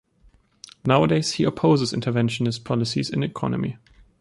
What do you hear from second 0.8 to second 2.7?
Nowadays, he opposes interventionist